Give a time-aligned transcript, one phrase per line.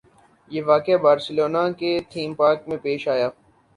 [0.51, 3.29] یہ واقعہ بارسلونا کے تھیم پارک میں پیش آیا